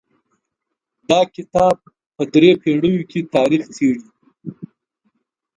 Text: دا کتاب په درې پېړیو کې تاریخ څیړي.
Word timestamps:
دا 1.09 1.19
کتاب 1.35 1.75
په 2.15 2.23
درې 2.33 2.51
پېړیو 2.61 3.07
کې 3.11 3.19
تاریخ 3.35 3.63
څیړي. 3.75 4.05